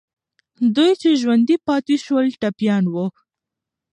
دوی 0.75 0.91
چې 1.01 1.19
ژوندي 1.21 1.55
پاتې 1.67 1.95
سول، 2.05 2.27
ټپیان 2.41 2.83
وو. 2.93 3.05